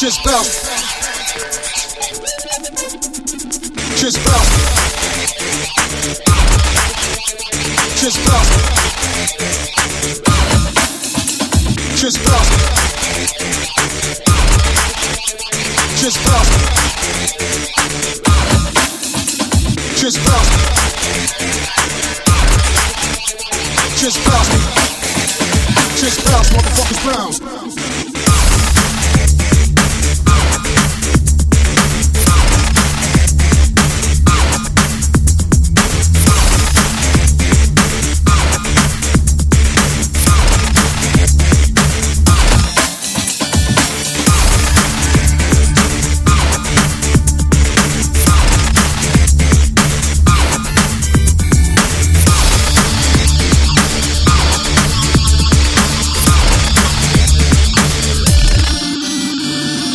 Just 0.00 0.24
bounce. 0.24 0.64
Just 4.00 4.18
bounce. 4.24 4.48
Just 8.00 8.18
bounce. 8.26 8.48
Just 12.00 12.18
bounce. 12.24 12.48
Just 16.00 16.18
bounce. 16.24 16.48
Just 20.00 20.18
bounce. 20.24 20.50
Just 24.00 24.18
bounce. 24.24 24.48
Just 26.00 26.24
bounce, 26.24 26.48
motherfuckers 26.48 27.00
bounce. 27.04 28.09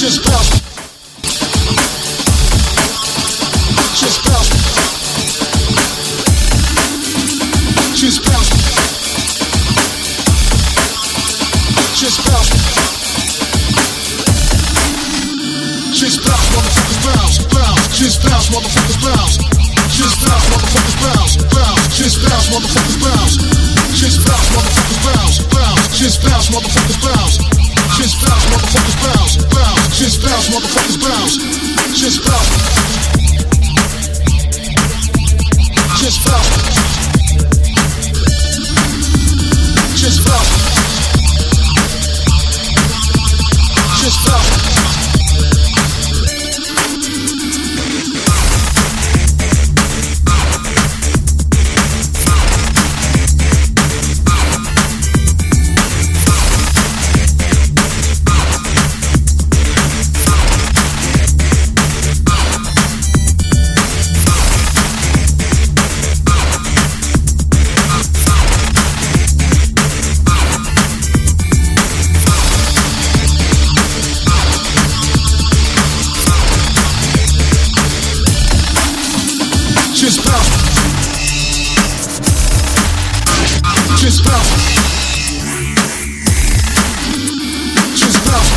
Just 0.00 0.24
bounce. 0.24 0.60
Motherfuckers 22.50 23.02
bounce, 25.04 25.38
bounce. 25.52 25.98
Just 25.98 26.22
bounce, 26.22 26.48
motherfuckers 26.48 27.00
bounce. 27.02 27.04
Bounce. 27.04 27.40
Just 27.98 28.20
bounce, 28.22 28.44
motherfuckers 28.46 28.96
bounce, 29.04 29.36
bounce. 29.54 29.79
Just 29.92 30.22
bounce, 30.22 30.48
motherfuckers 30.48 30.98
bounce. 31.00 31.36
Just 31.98 32.24
bounce. 32.26 32.48
Just 36.00 36.24
bounce. 36.26 36.59
Just 84.00 84.24
bounce. 84.24 84.48
Just 88.00 88.24
bounce. 88.26 88.50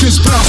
Just 0.00 0.24
bounce. 0.24 0.39